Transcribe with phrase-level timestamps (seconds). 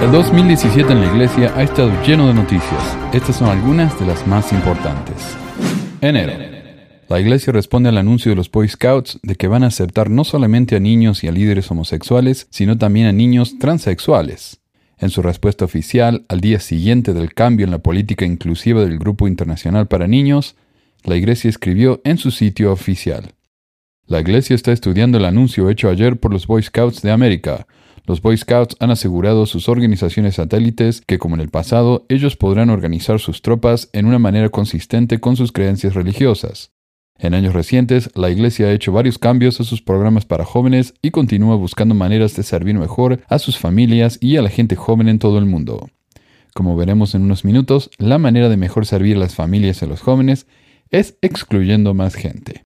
[0.00, 2.96] El 2017 en la iglesia ha estado lleno de noticias.
[3.12, 5.36] Estas son algunas de las más importantes.
[6.00, 6.34] Enero.
[7.08, 10.22] La iglesia responde al anuncio de los Boy Scouts de que van a aceptar no
[10.22, 14.60] solamente a niños y a líderes homosexuales, sino también a niños transexuales.
[14.98, 19.26] En su respuesta oficial, al día siguiente del cambio en la política inclusiva del Grupo
[19.26, 20.54] Internacional para Niños,
[21.02, 23.32] la iglesia escribió en su sitio oficial.
[24.06, 27.66] La iglesia está estudiando el anuncio hecho ayer por los Boy Scouts de América,
[28.08, 32.36] los Boy Scouts han asegurado a sus organizaciones satélites que, como en el pasado, ellos
[32.36, 36.72] podrán organizar sus tropas en una manera consistente con sus creencias religiosas.
[37.18, 41.10] En años recientes, la Iglesia ha hecho varios cambios a sus programas para jóvenes y
[41.10, 45.18] continúa buscando maneras de servir mejor a sus familias y a la gente joven en
[45.18, 45.90] todo el mundo.
[46.54, 49.88] Como veremos en unos minutos, la manera de mejor servir a las familias y a
[49.88, 50.46] los jóvenes
[50.90, 52.64] es excluyendo más gente.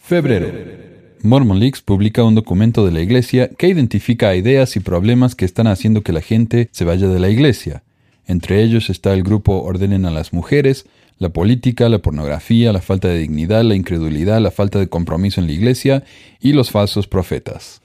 [0.00, 0.87] Febrero.
[1.22, 5.66] Mormon Leaks publica un documento de la Iglesia que identifica ideas y problemas que están
[5.66, 7.82] haciendo que la gente se vaya de la Iglesia.
[8.26, 10.86] Entre ellos está el grupo Ordenen a las Mujeres,
[11.18, 15.48] la política, la pornografía, la falta de dignidad, la incredulidad, la falta de compromiso en
[15.48, 16.04] la Iglesia
[16.40, 17.80] y los falsos profetas.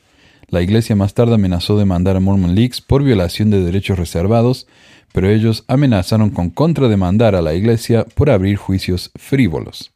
[0.50, 4.68] La Iglesia más tarde amenazó de mandar a Mormon Leaks por violación de derechos reservados,
[5.12, 9.93] pero ellos amenazaron con contrademandar a la Iglesia por abrir juicios frívolos.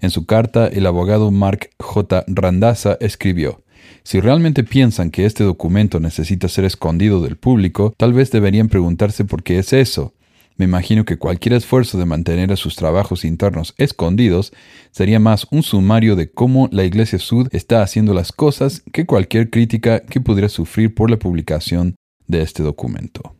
[0.00, 2.24] En su carta, el abogado Mark J.
[2.28, 3.62] Randazza escribió,
[4.02, 9.24] si realmente piensan que este documento necesita ser escondido del público, tal vez deberían preguntarse
[9.24, 10.14] por qué es eso.
[10.56, 14.52] Me imagino que cualquier esfuerzo de mantener a sus trabajos internos escondidos
[14.90, 19.48] sería más un sumario de cómo la Iglesia Sud está haciendo las cosas que cualquier
[19.48, 21.94] crítica que pudiera sufrir por la publicación
[22.26, 23.34] de este documento.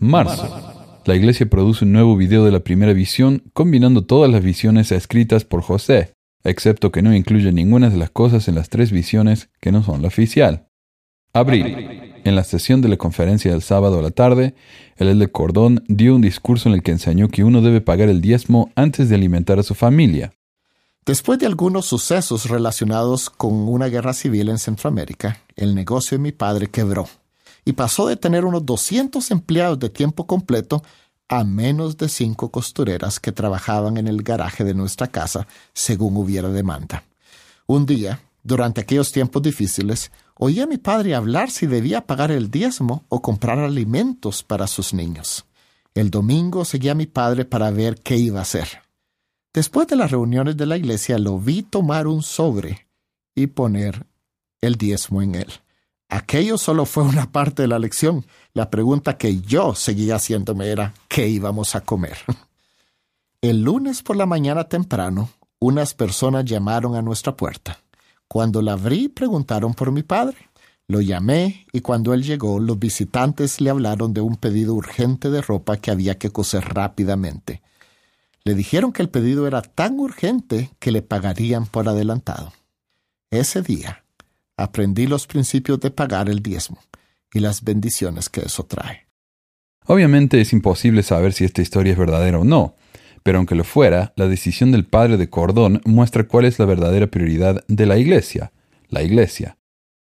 [0.00, 0.71] Marzo.
[1.04, 5.44] La iglesia produce un nuevo video de la primera visión combinando todas las visiones escritas
[5.44, 6.12] por José,
[6.44, 10.00] excepto que no incluye ninguna de las cosas en las tres visiones que no son
[10.00, 10.68] la oficial.
[11.32, 12.20] Abril.
[12.24, 14.54] En la sesión de la conferencia del sábado a la tarde,
[14.96, 18.20] el de Cordón dio un discurso en el que enseñó que uno debe pagar el
[18.20, 20.32] diezmo antes de alimentar a su familia.
[21.04, 26.30] Después de algunos sucesos relacionados con una guerra civil en Centroamérica, el negocio de mi
[26.30, 27.08] padre quebró
[27.64, 30.82] y pasó de tener unos 200 empleados de tiempo completo
[31.28, 36.48] a menos de cinco costureras que trabajaban en el garaje de nuestra casa según hubiera
[36.48, 37.04] demanda.
[37.66, 42.50] Un día, durante aquellos tiempos difíciles, oí a mi padre hablar si debía pagar el
[42.50, 45.46] diezmo o comprar alimentos para sus niños.
[45.94, 48.82] El domingo seguí a mi padre para ver qué iba a hacer.
[49.54, 52.88] Después de las reuniones de la iglesia lo vi tomar un sobre
[53.34, 54.06] y poner
[54.60, 55.52] el diezmo en él.
[56.12, 58.26] Aquello solo fue una parte de la lección.
[58.52, 62.18] La pregunta que yo seguía haciéndome era ¿qué íbamos a comer?
[63.40, 67.78] El lunes por la mañana temprano, unas personas llamaron a nuestra puerta.
[68.28, 70.36] Cuando la abrí, preguntaron por mi padre.
[70.86, 75.40] Lo llamé y cuando él llegó, los visitantes le hablaron de un pedido urgente de
[75.40, 77.62] ropa que había que coser rápidamente.
[78.44, 82.52] Le dijeron que el pedido era tan urgente que le pagarían por adelantado.
[83.30, 84.01] Ese día,
[84.62, 86.78] aprendí los principios de pagar el diezmo
[87.32, 89.06] y las bendiciones que eso trae.
[89.86, 92.76] Obviamente es imposible saber si esta historia es verdadera o no,
[93.22, 97.08] pero aunque lo fuera, la decisión del padre de Cordón muestra cuál es la verdadera
[97.08, 98.52] prioridad de la iglesia,
[98.88, 99.56] la iglesia.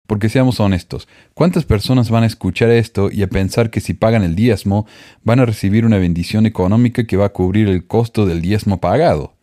[0.08, 4.24] Porque seamos honestos, ¿cuántas personas van a escuchar esto y a pensar que si pagan
[4.24, 4.88] el diezmo
[5.24, 9.36] van a recibir una bendición económica que va a cubrir el costo del diezmo pagado?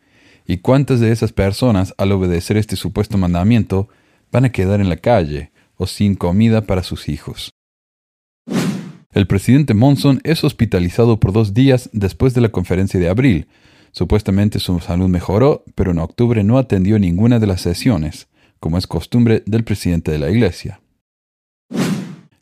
[0.47, 3.89] ¿Y cuántas de esas personas, al obedecer este supuesto mandamiento,
[4.35, 7.51] van a quedar en la calle o sin comida para sus hijos.
[9.13, 13.47] El presidente Monson es hospitalizado por dos días después de la conferencia de abril.
[13.93, 18.27] Supuestamente su salud mejoró, pero en octubre no atendió ninguna de las sesiones,
[18.59, 20.81] como es costumbre del presidente de la iglesia.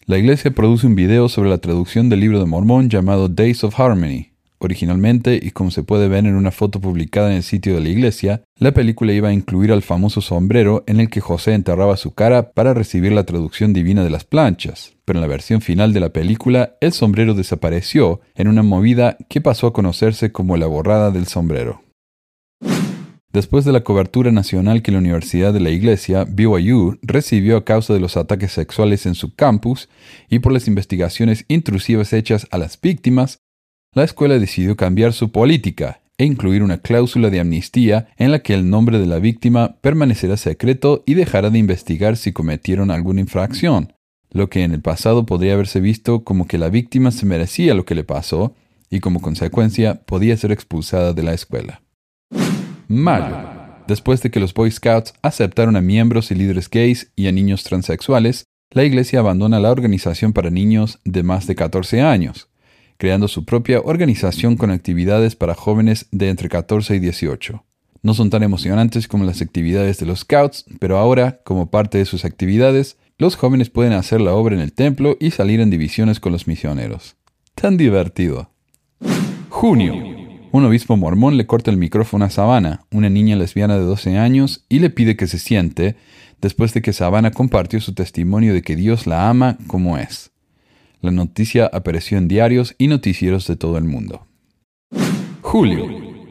[0.07, 3.79] La iglesia produce un video sobre la traducción del libro de Mormón llamado Days of
[3.79, 4.32] Harmony,
[4.63, 7.89] Originalmente, y como se puede ver en una foto publicada en el sitio de la
[7.89, 12.13] iglesia, la película iba a incluir al famoso sombrero en el que José enterraba su
[12.13, 14.93] cara para recibir la traducción divina de las planchas.
[15.03, 19.41] Pero en la versión final de la película, el sombrero desapareció en una movida que
[19.41, 21.81] pasó a conocerse como la borrada del sombrero.
[23.33, 27.93] Después de la cobertura nacional que la Universidad de la Iglesia, BYU, recibió a causa
[27.93, 29.89] de los ataques sexuales en su campus
[30.29, 33.39] y por las investigaciones intrusivas hechas a las víctimas,
[33.93, 38.53] la escuela decidió cambiar su política e incluir una cláusula de amnistía en la que
[38.53, 43.93] el nombre de la víctima permanecerá secreto y dejará de investigar si cometieron alguna infracción,
[44.31, 47.85] lo que en el pasado podría haberse visto como que la víctima se merecía lo
[47.85, 48.55] que le pasó
[48.89, 51.81] y como consecuencia podía ser expulsada de la escuela.
[52.87, 53.35] Mayo.
[53.87, 57.63] Después de que los Boy Scouts aceptaron a miembros y líderes gays y a niños
[57.63, 62.47] transexuales, la Iglesia abandona la organización para niños de más de 14 años,
[63.03, 67.65] creando su propia organización con actividades para jóvenes de entre 14 y 18.
[68.01, 72.05] No son tan emocionantes como las actividades de los Scouts, pero ahora, como parte de
[72.05, 76.21] sus actividades, los jóvenes pueden hacer la obra en el templo y salir en divisiones
[76.21, 77.17] con los misioneros.
[77.55, 78.51] Tan divertido.
[79.49, 79.95] Junio.
[80.53, 84.63] Un obispo mormón le corta el micrófono a Savannah, una niña lesbiana de 12 años,
[84.69, 85.97] y le pide que se siente,
[86.41, 90.32] después de que Savannah compartió su testimonio de que Dios la ama como es.
[91.03, 94.25] La noticia apareció en diarios y noticieros de todo el mundo.
[95.41, 95.85] Julio.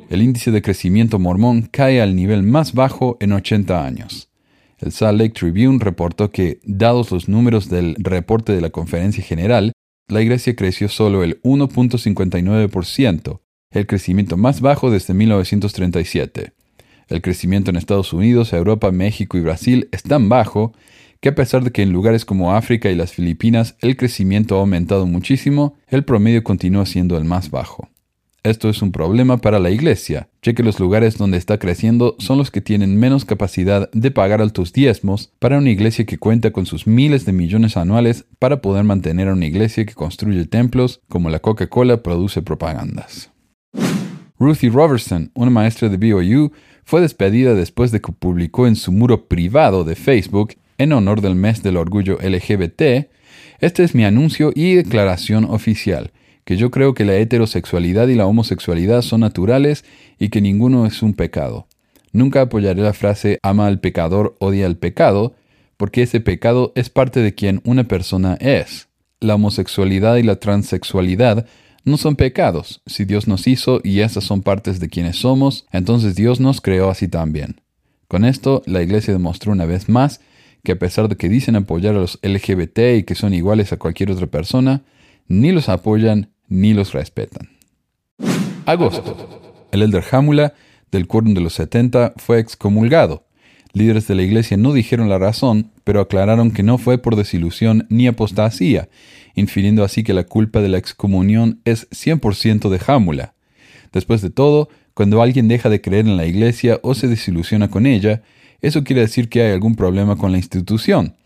[0.09, 4.31] El índice de crecimiento mormón cae al nivel más bajo en 80 años.
[4.79, 9.73] El Salt Lake Tribune reportó que, dados los números del reporte de la Conferencia General,
[10.09, 13.41] la iglesia creció solo el 1.59%,
[13.73, 16.55] el crecimiento más bajo desde 1937.
[17.09, 20.73] El crecimiento en Estados Unidos, Europa, México y Brasil es tan bajo
[21.23, 24.61] que a pesar de que en lugares como África y las Filipinas el crecimiento ha
[24.61, 27.89] aumentado muchísimo, el promedio continúa siendo el más bajo.
[28.43, 32.39] Esto es un problema para la iglesia, ya que los lugares donde está creciendo son
[32.39, 36.67] los que tienen menos capacidad de pagar altos diezmos para una iglesia que cuenta con
[36.67, 41.31] sus miles de millones anuales para poder mantener a una iglesia que construye templos como
[41.31, 43.31] la Coca-Cola produce propagandas.
[44.41, 46.51] Ruthie Robertson, una maestra de BYU,
[46.83, 51.35] fue despedida después de que publicó en su muro privado de Facebook, en honor del
[51.35, 53.09] mes del orgullo LGBT,
[53.61, 56.13] este es mi anuncio y declaración oficial
[56.45, 59.85] que yo creo que la heterosexualidad y la homosexualidad son naturales
[60.19, 61.69] y que ninguno es un pecado.
[62.13, 65.35] Nunca apoyaré la frase ama al pecador, odia al pecado,
[65.77, 68.89] porque ese pecado es parte de quien una persona es.
[69.21, 71.47] La homosexualidad y la transexualidad
[71.85, 72.83] no son pecados.
[72.87, 76.91] Si Dios nos hizo y esas son partes de quienes somos, entonces Dios nos creó
[76.91, 77.61] así también.
[78.09, 80.21] Con esto, la Iglesia demostró una vez más
[80.63, 83.79] que a pesar de que dicen apoyar a los LGBT y que son iguales a
[83.79, 84.83] cualquier otra persona,
[85.29, 87.49] ni los apoyan ni los respetan.
[88.67, 89.69] Agosto.
[89.73, 90.55] El elder Hamula
[90.91, 93.27] del quórum de los 70 fue excomulgado.
[93.73, 97.87] Líderes de la iglesia no dijeron la razón, pero aclararon que no fue por desilusión
[97.89, 98.91] ni apostasía,
[99.35, 103.35] infiriendo así que la culpa de la excomunión es 100% de Hamula.
[103.93, 107.87] Después de todo, cuando alguien deja de creer en la iglesia o se desilusiona con
[107.87, 108.23] ella,
[108.63, 111.17] eso quiere decir que hay algún problema con la institución,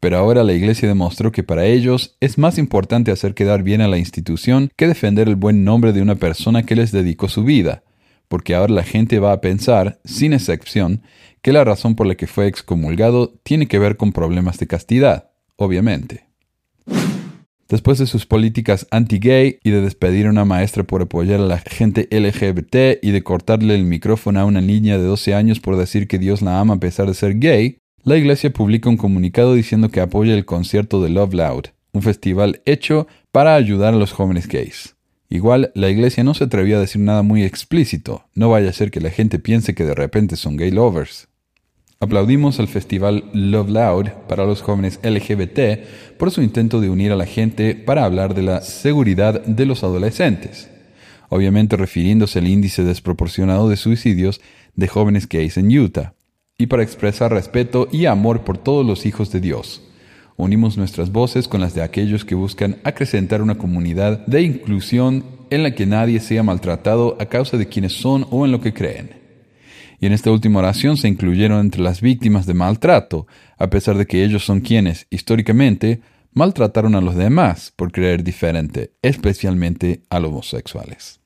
[0.00, 3.88] pero ahora la Iglesia demostró que para ellos es más importante hacer quedar bien a
[3.88, 7.82] la institución que defender el buen nombre de una persona que les dedicó su vida,
[8.28, 11.02] porque ahora la gente va a pensar, sin excepción,
[11.42, 15.30] que la razón por la que fue excomulgado tiene que ver con problemas de castidad,
[15.56, 16.26] obviamente.
[17.68, 21.58] Después de sus políticas anti-gay y de despedir a una maestra por apoyar a la
[21.58, 26.06] gente LGBT y de cortarle el micrófono a una niña de 12 años por decir
[26.06, 29.88] que Dios la ama a pesar de ser gay, la iglesia publica un comunicado diciendo
[29.88, 34.46] que apoya el concierto de Love Loud, un festival hecho para ayudar a los jóvenes
[34.46, 34.94] gays.
[35.30, 38.90] Igual, la iglesia no se atrevió a decir nada muy explícito, no vaya a ser
[38.90, 41.28] que la gente piense que de repente son gay lovers.
[42.04, 47.16] Aplaudimos al festival Love Loud para los jóvenes LGBT por su intento de unir a
[47.16, 50.68] la gente para hablar de la seguridad de los adolescentes,
[51.30, 54.42] obviamente refiriéndose al índice desproporcionado de suicidios
[54.74, 56.12] de jóvenes gays en Utah
[56.58, 59.80] y para expresar respeto y amor por todos los hijos de Dios.
[60.36, 65.62] Unimos nuestras voces con las de aquellos que buscan acrecentar una comunidad de inclusión en
[65.62, 69.23] la que nadie sea maltratado a causa de quienes son o en lo que creen.
[70.04, 74.04] Y en esta última oración se incluyeron entre las víctimas de maltrato, a pesar de
[74.04, 76.02] que ellos son quienes, históricamente,
[76.34, 81.20] maltrataron a los demás por creer diferente, especialmente a los homosexuales.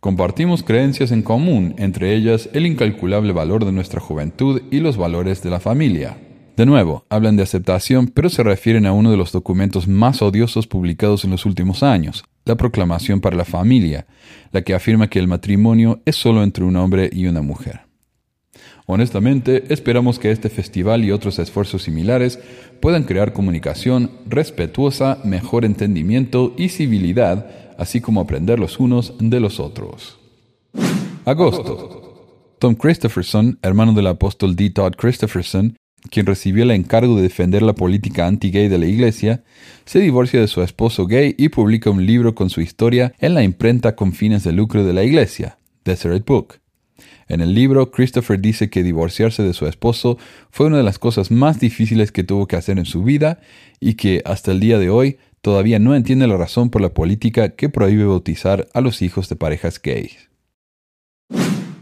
[0.00, 5.42] Compartimos creencias en común, entre ellas el incalculable valor de nuestra juventud y los valores
[5.42, 6.18] de la familia.
[6.58, 10.66] De nuevo, hablan de aceptación, pero se refieren a uno de los documentos más odiosos
[10.66, 14.06] publicados en los últimos años, la Proclamación para la Familia,
[14.52, 17.88] la que afirma que el matrimonio es solo entre un hombre y una mujer.
[18.92, 22.40] Honestamente, esperamos que este festival y otros esfuerzos similares
[22.80, 27.46] puedan crear comunicación respetuosa, mejor entendimiento y civilidad
[27.80, 30.18] así como aprender los unos de los otros.
[31.24, 32.56] Agosto.
[32.58, 34.68] Tom Christopherson, hermano del apóstol D.
[34.68, 35.76] Todd Christopherson,
[36.10, 39.44] quien recibió el encargo de defender la política anti-gay de la iglesia,
[39.86, 43.42] se divorcia de su esposo gay y publica un libro con su historia en la
[43.42, 46.60] imprenta con fines de lucro de la iglesia, Deseret Book.
[47.28, 50.18] En el libro, Christopher dice que divorciarse de su esposo
[50.50, 53.40] fue una de las cosas más difíciles que tuvo que hacer en su vida
[53.80, 57.50] y que, hasta el día de hoy, todavía no entiende la razón por la política
[57.50, 60.30] que prohíbe bautizar a los hijos de parejas gays.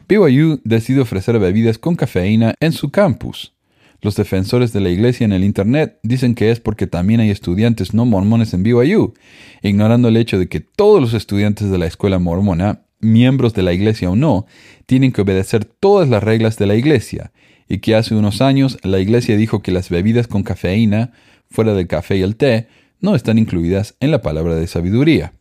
[0.08, 3.52] BYU decide ofrecer bebidas con cafeína en su campus.
[4.00, 7.94] Los defensores de la iglesia en el Internet dicen que es porque también hay estudiantes
[7.94, 9.14] no mormones en BYU,
[9.60, 13.72] ignorando el hecho de que todos los estudiantes de la escuela mormona, miembros de la
[13.72, 14.46] iglesia o no,
[14.86, 17.32] tienen que obedecer todas las reglas de la iglesia,
[17.68, 21.12] y que hace unos años la iglesia dijo que las bebidas con cafeína,
[21.50, 22.68] fuera del café y el té,
[23.00, 25.32] no están incluidas en la palabra de sabiduría.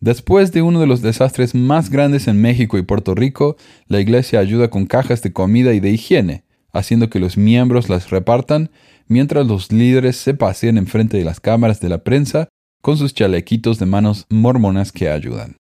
[0.00, 4.38] Después de uno de los desastres más grandes en México y Puerto Rico, la iglesia
[4.38, 8.70] ayuda con cajas de comida y de higiene, haciendo que los miembros las repartan
[9.08, 12.48] mientras los líderes se pasean enfrente de las cámaras de la prensa
[12.82, 15.56] con sus chalequitos de manos mormonas que ayudan.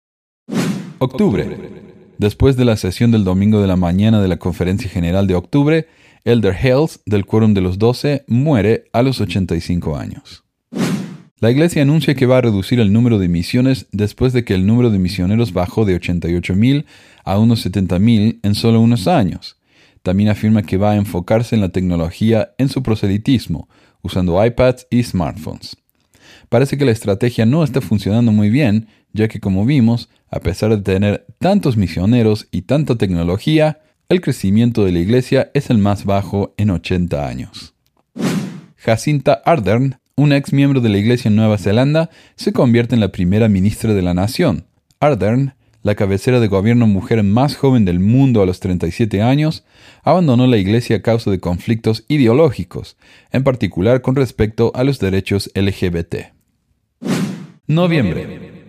[1.03, 1.49] Octubre.
[2.19, 5.89] Después de la sesión del domingo de la mañana de la Conferencia General de Octubre,
[6.27, 10.45] Elder Hales, del Quórum de los Doce, muere a los 85 años.
[11.39, 14.67] La Iglesia anuncia que va a reducir el número de misiones después de que el
[14.67, 16.85] número de misioneros bajó de 88.000
[17.25, 19.57] a unos 70.000 en solo unos años.
[20.03, 23.71] También afirma que va a enfocarse en la tecnología en su proselitismo,
[24.03, 25.79] usando iPads y smartphones.
[26.51, 30.71] Parece que la estrategia no está funcionando muy bien, ya que como vimos, a pesar
[30.71, 36.05] de tener tantos misioneros y tanta tecnología, el crecimiento de la iglesia es el más
[36.05, 37.75] bajo en 80 años.
[38.77, 43.13] Jacinta Ardern, un ex miembro de la iglesia en Nueva Zelanda, se convierte en la
[43.13, 44.67] primera ministra de la nación.
[45.01, 49.65] Ardern, la cabecera de gobierno mujer más joven del mundo a los 37 años,
[50.03, 52.97] abandonó la iglesia a causa de conflictos ideológicos,
[53.33, 56.33] en particular con respecto a los derechos LGBT.
[57.67, 58.60] Noviembre.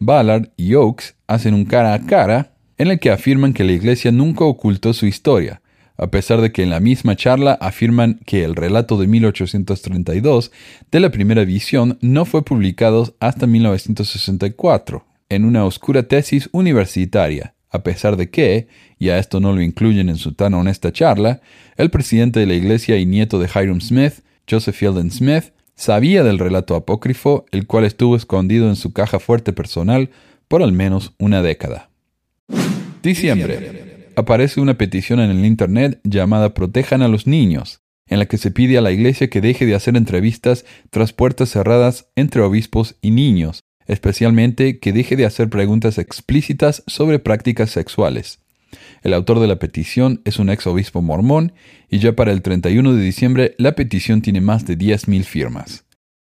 [0.00, 4.12] Ballard y Oakes hacen un cara a cara en el que afirman que la Iglesia
[4.12, 5.60] nunca ocultó su historia,
[5.96, 10.52] a pesar de que en la misma charla afirman que el relato de 1832
[10.90, 17.82] de la primera visión no fue publicado hasta 1964, en una oscura tesis universitaria, a
[17.82, 21.40] pesar de que, y a esto no lo incluyen en su tan honesta charla,
[21.76, 26.40] el presidente de la Iglesia y nieto de Hiram Smith, Joseph Fielding Smith, Sabía del
[26.40, 30.10] relato apócrifo, el cual estuvo escondido en su caja fuerte personal
[30.48, 31.88] por al menos una década.
[33.00, 34.10] Diciembre.
[34.16, 38.50] Aparece una petición en el Internet llamada Protejan a los niños, en la que se
[38.50, 43.12] pide a la Iglesia que deje de hacer entrevistas tras puertas cerradas entre obispos y
[43.12, 48.40] niños, especialmente que deje de hacer preguntas explícitas sobre prácticas sexuales.
[49.02, 51.52] El autor de la petición es un ex obispo mormón
[51.88, 55.84] y ya para el 31 de diciembre la petición tiene más de 10.000 firmas.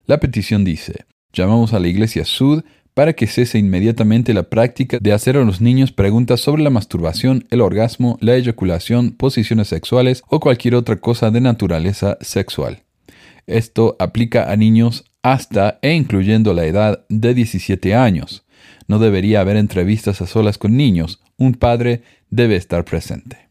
[0.05, 5.13] La petición dice, llamamos a la Iglesia Sud para que cese inmediatamente la práctica de
[5.13, 10.39] hacer a los niños preguntas sobre la masturbación, el orgasmo, la eyaculación, posiciones sexuales o
[10.39, 12.83] cualquier otra cosa de naturaleza sexual.
[13.47, 18.45] Esto aplica a niños hasta e incluyendo la edad de 17 años.
[18.87, 21.21] No debería haber entrevistas a solas con niños.
[21.37, 23.49] Un padre debe estar presente.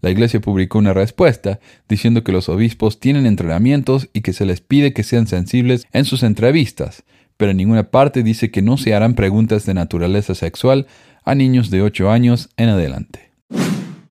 [0.00, 4.60] La Iglesia publicó una respuesta diciendo que los obispos tienen entrenamientos y que se les
[4.60, 7.04] pide que sean sensibles en sus entrevistas,
[7.36, 10.86] pero en ninguna parte dice que no se harán preguntas de naturaleza sexual
[11.24, 13.30] a niños de 8 años en adelante.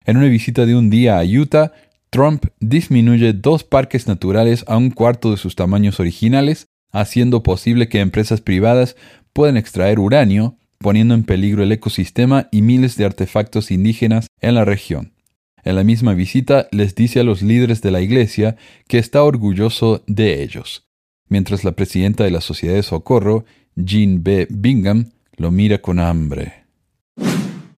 [0.06, 1.72] En una visita de un día a Utah,
[2.10, 8.02] Trump disminuye dos parques naturales a un cuarto de sus tamaños originales, haciendo posible que
[8.02, 8.96] empresas privadas
[9.32, 14.66] puedan extraer uranio, poniendo en peligro el ecosistema y miles de artefactos indígenas en la
[14.66, 15.14] región.
[15.64, 20.04] En la misma visita les dice a los líderes de la iglesia que está orgulloso
[20.06, 20.88] de ellos,
[21.30, 24.46] mientras la presidenta de la Sociedad de Socorro, Jean B.
[24.52, 26.66] Bingham, lo mira con hambre.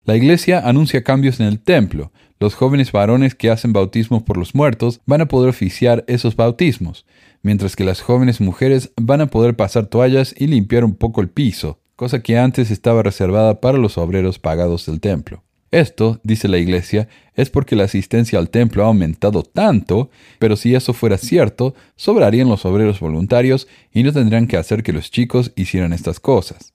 [0.03, 2.11] La iglesia anuncia cambios en el templo.
[2.41, 7.07] Los jóvenes varones que hacen bautismos por los muertos van a poder oficiar esos bautismos,
[7.43, 11.29] mientras que las jóvenes mujeres van a poder pasar toallas y limpiar un poco el
[11.29, 15.43] piso cosa que antes estaba reservada para los obreros pagados del templo.
[15.71, 20.09] Esto, dice la Iglesia, es porque la asistencia al templo ha aumentado tanto,
[20.39, 24.93] pero si eso fuera cierto, sobrarían los obreros voluntarios y no tendrían que hacer que
[24.93, 26.75] los chicos hicieran estas cosas.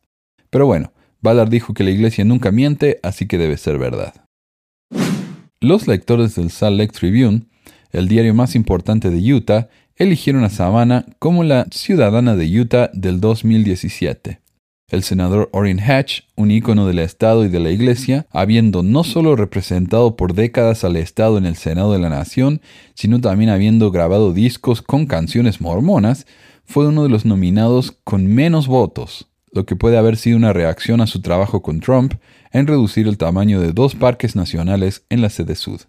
[0.49, 4.13] Pero bueno, Ballard dijo que la Iglesia nunca miente, así que debe ser verdad.
[5.61, 7.43] Los lectores del Salt Lake Tribune,
[7.91, 13.21] el diario más importante de Utah, eligieron a Savannah como la ciudadana de Utah del
[13.21, 14.41] 2017
[14.89, 19.35] el senador Orrin Hatch, un ícono del Estado y de la Iglesia, habiendo no solo
[19.35, 22.61] representado por décadas al Estado en el Senado de la Nación,
[22.95, 26.25] sino también habiendo grabado discos con canciones mormonas,
[26.65, 31.01] fue uno de los nominados con menos votos, lo que puede haber sido una reacción
[31.01, 32.13] a su trabajo con Trump
[32.51, 35.81] en reducir el tamaño de dos parques nacionales en la sede sud.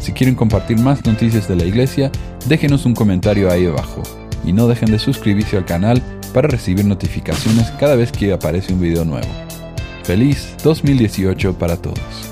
[0.00, 2.10] Si quieren compartir más noticias de la Iglesia,
[2.48, 4.02] déjenos un comentario ahí abajo
[4.44, 8.80] y no dejen de suscribirse al canal para recibir notificaciones cada vez que aparece un
[8.80, 9.28] video nuevo.
[10.04, 12.31] Feliz 2018 para todos.